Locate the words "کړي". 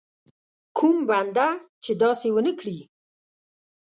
2.59-2.77